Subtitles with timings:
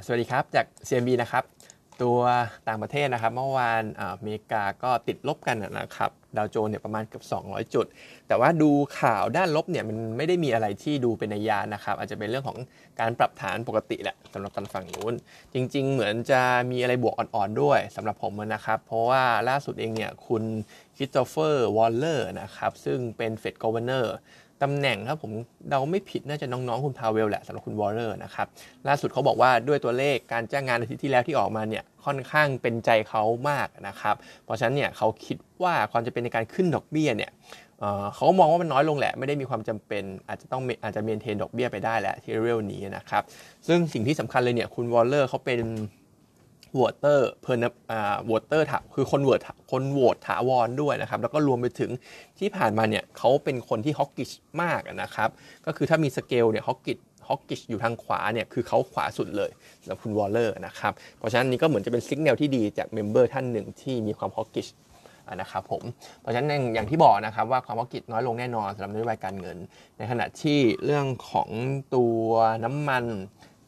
[0.00, 1.44] สวัสดีครับ จาก CMB นะครับ
[2.02, 2.18] ตัว
[2.68, 7.86] ต่างประเทศนะครับ เมื่อวานอเมริกาก็ติดลบกันนะครับดาวโจนส์เนี่ยประมาณเกือบ 200 จุด
[8.28, 8.70] แต่ว่าดู
[9.00, 12.58] ข่าวด้านลบเนี่ยมันไม่ได้มีอะไรที่ดูเป็นนัยยานะครับ อาจจะเป็นเรื่องของ
[13.00, 15.14] การปรับฐานปกติแหละสำหรับตอนฝั่งนู้น
[15.54, 16.40] จริง ๆ เหมือนจะ
[16.70, 20.42] มีอะไรบวกอ่อนๆด้วยสำหรับผมนะครับ เพราะว่าล่าสุดเองเนี่ยคุณ
[20.96, 24.14] คริสโตเฟอร์วอลเลอร์นะครับ ซึ่งเป็นเฟดก g วเนอร์
[24.62, 25.30] ตำแหน่งถ้าผม
[25.68, 28.46] เดาไม่ผิดน่าจะน้องๆคุณพาเวลแหละสำหรับคุณวอลเลอร์นะครับ
[28.88, 37.30] ล่าสุดเขาบอกว่าด้วยตัวเลขการจ้างงานอาทิตย์ที่แล้วที่ออกมาเนี่ยค่อนข้างเป็นใจเขามากนะครับเพราะฉะนั้นเนี่ยเขาคิดว่าความจำเป็นในการขึ้นดอกเบี้ยเนี่ย
[38.14, 43.22] เขามองว่ามันน้อยลงแหละ ไม่ได้มีความจำเป็นอาจจะต้องอาจจะ maintain ดอกเบี้ยไปได้แหละที่เรียลนี้นะครับ
[43.66, 45.60] ซึ่งสิ่งที่สำคัญเลยเนี่ยคุณวอลเลอร์เขาเป็น
[46.80, 49.40] voter permanent อ่า voter คือคนโหวต
[49.70, 51.90] คนโหวตถาวรด้วยนะครับ แล้วก็รวมไปถึง
[52.38, 54.30] ที่ผ่านมาเนี่ยเขาเป็นคนที่ hawkish
[54.62, 55.28] มากนะครับ
[55.66, 56.98] ก็คือถ้ามีสเกลเนี่ย hawkish
[57.28, 59.50] hawkish อยู่ทางขวาเนี่ยคือเขาขวาสุดเลย
[59.82, 64.68] สำหรับคุณวอลเลอร์นะครับ เพราะฉะนั้นนี้ก็เหมือนจะเป็น signal ที่ดีจาก member ท่านหนึ่งที่มีความ hawkish
[65.34, 65.82] นะครับผม
[66.20, 69.58] เพราะฉะนั้นอย่างที่บอกนะครับว่าความ hawkish น้อยลงแน่นอนสำหรับนโยบายการเงิน
[69.98, 71.48] ในขณะที่เรื่องของ
[71.94, 72.22] ตัว
[72.64, 73.04] น้ำมัน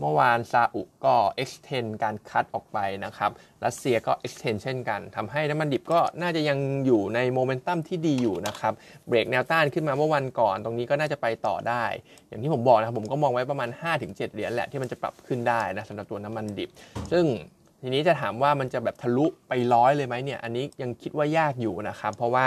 [0.00, 3.30] เมื่อวานซาอุก็ extend การ cut ออกไปนะครับ
[3.64, 8.72] รัสเซียก็ extend เช่นกันทำให้น้ำมันดิบก็น่าจะยังอยู่ในโมเมนตัมที่ดีอยู่นะครับ
[9.08, 11.84] เบรกแนวต้านขึ้นมาเมื่อวันก่อน ตรงนี้ก็น่าจะไปต่อได้
[12.28, 16.70] อย่างที่ผมบอกนะครับ ผมก็มองไว้ประมาณ 5-7 เหรียญแหละที่มันจะปรับขึ้นได้นะสำหรับตัวน้ำมันดิบ
[17.12, 17.26] ซึ่ง
[17.84, 22.46] ทีนี้จะถามว่ามันจะแบบทะลุไปร้อยเลยไหมเนี่ย อันนี้ยังคิดว่ายากอยู่นะครับ เพราะว่า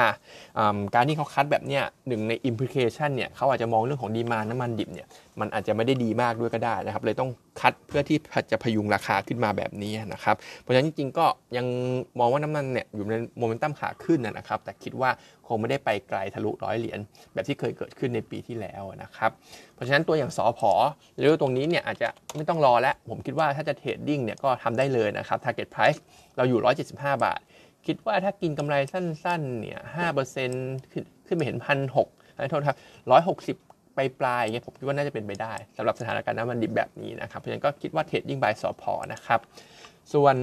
[0.95, 5.07] การที่เขาคัดแบบเนี้ยหนึ่งในอิมพิเคชันเนี่ยเขาอาจจะมองเรื่องของดีมาน้ำมันดิบเนี่ย
[5.39, 8.17] มันอาจจะไม่ได้ดีมากด้วยก็ได้นะครับ เลยต้องคัดเพื่อที่
[8.51, 11.25] จะพยุงราคาขึ้นมาแบบนี้นะครับ เพราะฉะนั้นจริงๆก็
[11.57, 11.65] ยัง
[12.19, 15.09] มองว่าน้ำมันเนี่ยอยู่ในโมเมนตัมขาขึ้นนะครับ แต่คิดว่า
[15.47, 16.99] คงไม่ได้ไปไกลทะลุร้อยเหรียญ
[17.33, 19.31] แบบที่เคยเกิดขึ้นในปีที่แล้วนะครับ
[19.75, 20.71] เพราะฉะนั้นตัวอย่างสอพอ
[21.17, 25.99] หรือตรงนี้เนี่ยอาจจะไม่ต้องรอแล้ว ผมคิดว่าถ้าจะ trading เนี่ยก็ทำได้เลยนะครับ target price
[26.37, 26.59] เราอยู่
[26.91, 27.41] 175 บาท
[27.87, 29.79] คิดว่าถ้ากินกำไรสั้นๆเนี่ย
[30.35, 32.07] 5%ขึ้นขึ้นไปเห็นพันหก
[32.49, 32.77] โทษครับ
[33.11, 33.57] ร้อยหกสิบ
[33.95, 39.39] ไปปลายเงี้ยผมคิดว่าน่าจะเป็นไปได้สำหรับสถานการณ์น้ำมันดิบแบบนี้นะครับ เพราะฉะนั้นก็คิดว่า trading buy สผ.นะครับ
[40.13, 40.35] ส่วน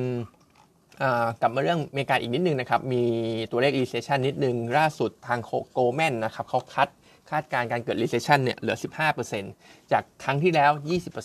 [1.41, 3.03] กลับมาเรื่องอเมริกาอีกนิดนึงนะครับ มี
[3.51, 5.39] ตัวเลข recession นิดนึงล่าสุดทาง
[5.73, 6.89] โกลแมนนะครับเขาคัด
[7.31, 8.77] คาดการการเกิด recession เนี่ยเหลือ
[9.35, 10.71] 15%จากครั้งที่แล้ว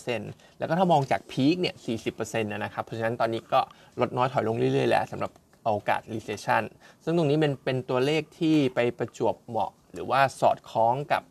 [0.02, 1.74] 20%แล้วก็ถ้ามองจากพีคเนี่ย
[2.10, 3.60] 40%นะครับ เพราะฉะนั้นตอนนี้ก็
[4.00, 5.30] ลดน้อยถอยลงเรื่อยๆ แล้วสำหรับ
[5.64, 6.62] โอกาส recession
[7.04, 11.22] ซึ่งตรงนี้เป็นเป็นตัวเลขที่ไปประจวบเหมาะ หรือว่าสอดคล้องกับ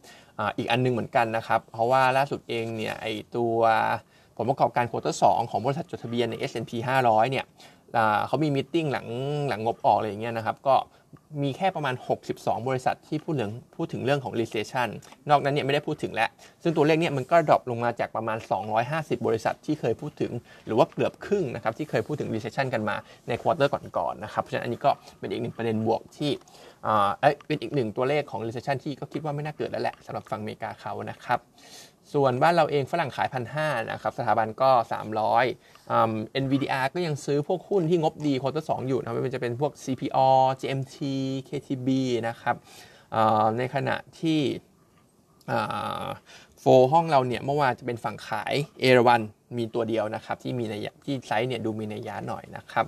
[0.57, 3.57] อีกอันนึงเหมือนกันนะครับ เพราะว่าล่าสุดเองเนี่ยไอตัว
[4.37, 6.71] ผลประกอบการ quarter สองของบริษัทจดทะเบียนใน S&P
[7.03, 7.45] 500 เนี่ย
[8.27, 9.07] เขามี meeting หลัง
[9.49, 10.75] หลังงบออกอะไรอย่างเงี้ยนะครับ ก็
[11.43, 11.95] มีแค่ประมาณ
[12.31, 14.89] 62 บริษัทที่พูดถึงพูดถึงเรื่องของ recession
[15.29, 16.29] นอกนั้นเนี่ยไม่ได้พูดถึงแล้ว
[16.63, 18.37] ซึ่งตัวเลขเนี่ยมันก็ drop ลงมาจากประมาณ
[18.81, 20.31] 250 บริษัทที่เคยพูดถึง
[20.65, 22.95] หรือว่าเกือบครึ่งนะครับที่เคยพูดถึง recession กันมา
[23.27, 26.31] ใน quarter ก่อนๆนะครับ เพราะฉะนั้นอันนี้ก็เป็นอีกหนึ่งประเด็นบวกที่
[26.83, 31.39] เอ้ยเป็นอีกหนึ่งตัวเลขของ recession ที่ก็คิดว่าไม่น่าเกิดแล้วแหละสำหรับฝั่งอเมริกาเขานะครับ
[32.13, 34.71] ส่วนบ้านเราเองฝรั่งขายพันห้านะครับสถาบันก็
[35.31, 36.11] 300อ่า
[36.43, 40.29] NVDR ก็ยังซื้อพวกหุ้นที่งบดีควอเตอร์สองอยู่นะมันจะเป็นพวก CPO
[40.59, 40.97] GMT
[41.47, 41.89] KTB
[42.27, 42.55] นะครับ
[43.57, 44.39] ในขณะที่
[46.59, 49.21] โฟห้องเราเนี่ยเมื่อวานจะเป็นฝั่งขายเอราวัน
[49.57, 50.73] มีตัวเดียวนะครับที่มีใน
[51.05, 52.85] ที่ไซส์เนี่ยดูมีในยะหน่อยนะครับ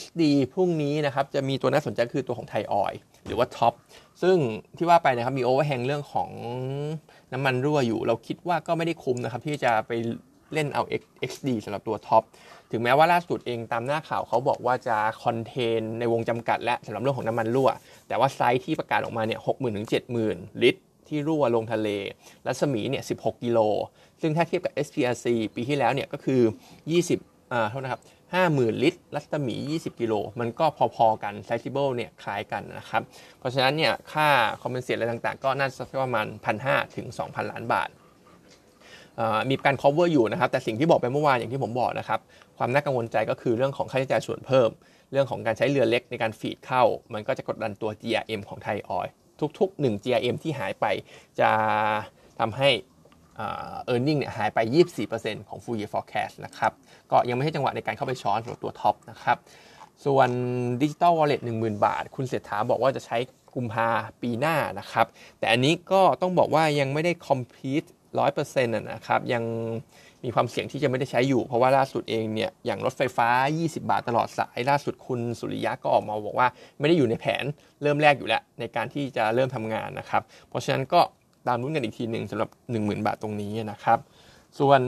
[0.00, 0.22] XD
[0.52, 2.94] พรุ่งนี้นะครับจะมีตัวน่าสนใจคือตัวของไทยออย
[3.26, 3.74] หรือว่า TOP
[4.22, 4.36] ซึ่ง
[4.76, 6.30] ที่ว่าไปนะครับมี overhang เรื่องของ
[7.32, 9.92] น้ำมันรั่วอยู่ เราคิดว่าก็ไม่ได้คุ้มนะครับ ที่จะไป
[10.52, 10.82] เล่นเอา
[11.30, 12.22] XD สำหรับตัว TOP
[12.70, 17.70] ถึงแม้ว่าล่าสุดเองตามหน้าข่าวเขาบอกว่าจะ contain ในวงจำกัดและสำหรับเรื่องของน้ำมันรั่ว
[18.08, 21.88] แต่ว่าไซส์ที่ประกาศออกมาเนี่ยหกหมื่นถึงเจ็ดหมื่นลิตรที่รั่วลงทะเล
[22.46, 23.58] รัศมีเนี่ย16 กิโล
[24.20, 26.40] ซึ่งถ้าเทียบกับ SPRC ปีที่แล้วเนี่ยก็คือ
[26.96, 28.00] 20อ่าเท่านะครับ
[28.42, 33.02] 50,000 ลิตร รัศมี 20 กิโล มันก็พอๆกัน sizable เนี่ยคล้ายกันนะครับ
[33.38, 34.28] เพราะฉะนั้นเนี่ยค่า
[34.62, 36.26] คอมเพนเซตอะไรต่างๆ ก็น่าจะประมาณ
[36.60, 37.88] 1,500 ถึง 2,000 ล้านบาท
[39.50, 42.20] มีการ cover อยู่นะครับ แต่สิ่งที่บอกไปเมื่อวานอย่างที่ผมบอกนะครับ
[42.58, 44.70] ความน่ากังวลใจก็คือเรื่องของค่าใช้จ่ายส่วนเพิ่ม
[45.12, 46.82] เรื่องของการใช้เรือเล็กในการฟีดเข้า
[47.12, 49.08] มันก็จะกดดันตัว GRM ของไทยออย
[49.58, 50.86] ทุกๆ 1 GRM ที่หายไป
[51.40, 51.50] จะ
[52.38, 52.68] ทำให้
[53.42, 54.58] e a r n i n g เนี่ยหายไป
[55.04, 56.72] 24%ของ full year forecast นะครับ
[57.10, 59.36] ก็ยังไม่ใช่จังหวะในการเข้าไปช้อนสำหรับตัวท็อปนะครับ
[60.04, 60.28] ส่วน
[60.82, 63.18] Digital Wallet 10,000บาท คุณเศรษฐาบอกว่าจะใช้
[63.54, 63.88] กุมภา
[64.22, 65.06] ปีหน้านะครับ
[65.38, 67.88] แต่อันนี้ก็ต้องบอกว่ายังไม่ได้ complete
[68.24, 69.44] 100%นะครับ ยัง
[70.24, 73.28] มีความเสี่ยงที่จะไม่ได้ใช้อยู่ เพราะว่าล่าสุดเองเนี่ย อย่างรถไฟฟ้า
[73.58, 76.48] 20 บาทตลอดสาย ล่าสุดคุณสุริยะก็ออกมาบอกว่า
[76.78, 77.44] ไม่ได้อยู่ในแผน
[77.82, 81.00] เริ่มแรกอยู่แล้ว ในการที่จะเริ่มทำงานนะครับ เพราะฉะนั้นก็
[81.48, 83.98] ตามลุ้นกันอีกทีหนึ่งสำหรับ 10,000 บาทตรงนี้นะครับ
[84.58, 84.80] ส่วน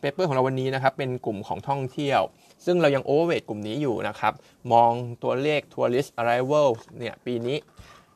[0.00, 2.20] paper ของเราวันนี้นะครับเป็นกลุ่มของท่องเที่ยว
[2.64, 4.32] ซึ่งเรายัง overweight กลุ่มนี้อยู่นะครับ
[4.72, 4.92] มอง
[5.22, 6.68] ตัวเลข Tourist Arrival
[6.98, 7.56] เนี่ยปีนี้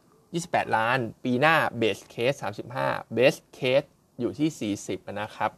[0.08, 2.36] 28 ล้าน ปีหน้า Base Case
[2.76, 3.88] 35 Best Case
[4.20, 5.50] อยู่ที่ 40 นะครับ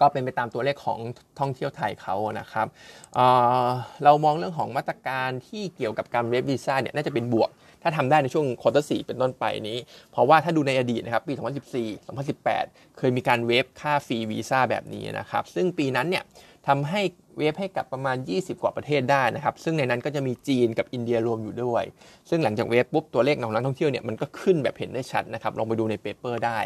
[0.00, 0.98] ก็เป็นไปตามตัวเลขของ
[1.38, 2.66] ท่องเที่ยวไทยเขานะครับ
[3.14, 7.50] เรามองเรื่องของมาตรการที่เกี่ยวกับการ waive วีซ่าเนี่ยน่าจะเป็นบวก
[7.82, 9.78] ถ้าทำได้ในช่วง quarter สี่เป็นต้นไปนี้
[10.12, 11.32] เพราะว่าถ้าดูในอดีตนะครับปี
[11.76, 16.24] 2014 2018 เคยมีการ waive ค่าฟรีวีซ่าแบบนี้นะครับ ซึ่งปีนั้นเนี่ย
[16.68, 17.02] ทำให้
[17.38, 21.84] waive ให้กับประมาณ 20 กว่าประเทศได้นะครับ ซึ่งในนั้นก็จะมีจีนกับอินเดียรวมอยู่ด้วย
[22.30, 26.58] ซึ่งหลังจาก waive ปุ๊บตัวเลขของนักท่องเที่ยวเนี่ยมันก็ขึ้นแบบเห็นได้ชัดนะครับ ลองไปดูใน paper ได้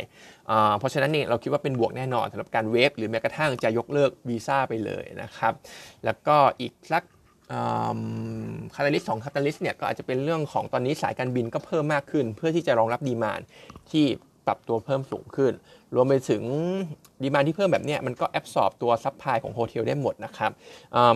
[0.78, 5.52] เพราะฉะนั้นเนี่ยเราคิดว่าเป็นบวกแน่นอนสำหรับการ waive หรือแม้กระทั่งจะยกเลิกวีซ่าไปเลยนะครับ
[6.04, 7.02] แล้วก็อีกสัก
[8.74, 13.40] catalyst ของ catalyst เนี่ยก็อาจจะเป็นเรื่องของตอนนี้สายการบินก็เพิ่มมากขึ้น เพื่อที่จะรองรับ demand
[13.90, 14.06] ที่
[14.46, 15.52] ปรับตัวเพิ่มสูงขึ้น
[15.94, 16.42] รวมไปถึง
[17.22, 20.50] demand ที่เพิ่มแบบนี้มันก็ absorb ตัว supply ของ hotel ได้หมดนะครับ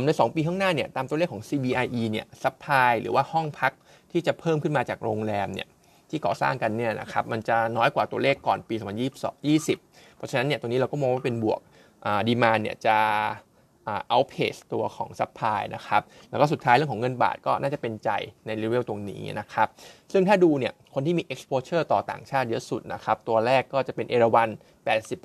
[0.05, 3.73] ใน 2 ปีข้างหน้าเนี่ยตามตัวเลขของ CBIE เนี่ยซัพพลายหรือว่าห้องพัก
[4.13, 5.69] ที่จะเพิ่มขึ้นมาจากโรงแรมเนี่ย
[6.11, 8.75] ที่ก่อสร้างกันเนี่ยนะครับมันจะน้อยกว่าตัวเลขก่อนปี
[9.47, 11.61] 2020 เพราะฉะนั้นเนี่ยตัวนี้เราก็มองว่าเป็นบวก
[12.29, 12.97] demand เนี่ยจะ
[14.09, 18.11] outpace ตัวของ supply นะครับแล้วก็สุดท้ายเรื่องของเงินบาทก็น่าจะเป็นใจ
[18.47, 19.69] ในเลเวลตรงนี้นะครับ
[20.13, 24.49] ซึ่งถ้าดูเนี่ยคนที่มี exposure ต่อต่างชาติเยอะสุดนะครับตัวแรกก็จะเป็นเอราวัน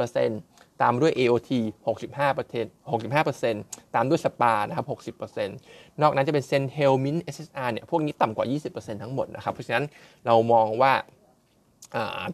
[0.04, 1.52] 80%ตามด้วย AOT
[1.86, 8.46] 65% 65%ตามด้วยสปานะครับ60%นอกนั้นจะเป็นเซนเทลมิน SSR เนี่ยพวกนี้ต่ำกว่า
[8.76, 9.86] 20%ทั้งหมดนะครับเพราะฉะนั้น
[10.26, 10.94] เรามองว่า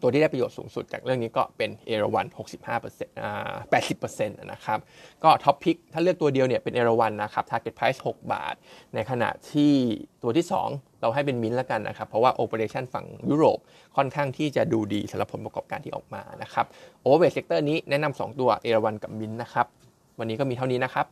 [0.02, 2.26] ตัวที่ได้ประโยชน์สูงสุดจากเรื่องนี้ก็เป็นเอราวัน
[2.74, 3.54] 65%อ่า
[4.00, 4.80] 80%นะครับ
[5.24, 8.56] ก็ top pick ถ้าเลือกตัวเดียวเนี่ยเป็นเอราวันนะครับ target price 6 บาท
[8.96, 9.74] ในขณะที่
[10.24, 13.60] ตัวที่ 2 เราให้เป็นมินแล้วกันนะครับ เพราะว่า operation ฝั่งยุโรป
[13.98, 16.66] ค่อนข้างที่จะดูดีสำหรับผลประกอบการที่ออกมานะครับ
[17.02, 19.68] overweight sector นี้แนะนำ2ตัวเอราวันกับมินนะครับ
[20.20, 21.06] วันนี้ก็มีเท่านี้นะครับ